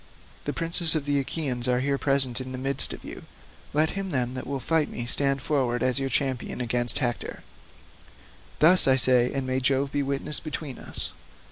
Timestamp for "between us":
10.39-11.11